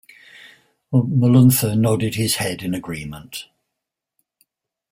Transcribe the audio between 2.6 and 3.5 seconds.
in agreement.